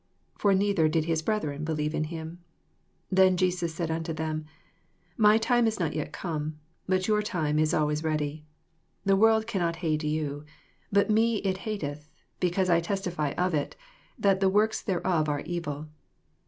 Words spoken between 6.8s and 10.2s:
but your time is alway ready. 7 The world cannot hate